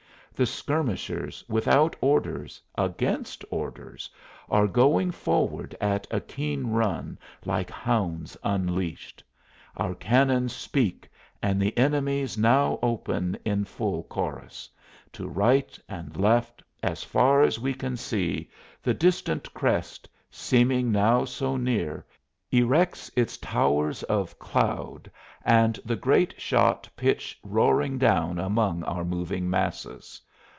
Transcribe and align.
The 0.33 0.47
skirmishers, 0.47 1.45
without 1.47 1.95
orders, 2.01 2.59
against 2.75 3.45
orders, 3.51 4.09
are 4.49 4.65
going 4.65 5.11
forward 5.11 5.77
at 5.79 6.07
a 6.09 6.19
keen 6.19 6.65
run, 6.71 7.19
like 7.45 7.69
hounds 7.69 8.35
unleashed. 8.43 9.23
Our 9.77 9.93
cannon 9.93 10.49
speak 10.49 11.07
and 11.43 11.61
the 11.61 11.77
enemy's 11.77 12.39
now 12.39 12.79
open 12.81 13.37
in 13.45 13.65
full 13.65 14.01
chorus; 14.05 14.67
to 15.13 15.27
right 15.27 15.77
and 15.87 16.17
left 16.17 16.63
as 16.81 17.03
far 17.03 17.43
as 17.43 17.59
we 17.59 17.75
can 17.75 17.95
see, 17.95 18.49
the 18.81 18.95
distant 18.95 19.53
crest, 19.53 20.09
seeming 20.31 20.91
now 20.91 21.23
so 21.23 21.55
near, 21.55 22.03
erects 22.49 23.11
its 23.15 23.37
towers 23.37 24.01
of 24.03 24.39
cloud 24.39 25.11
and 25.45 25.79
the 25.85 25.95
great 25.95 26.33
shot 26.41 26.89
pitch 26.97 27.39
roaring 27.43 27.99
down 27.99 28.39
among 28.39 28.83
our 28.85 29.05
moving 29.05 29.47
masses. 29.47 30.19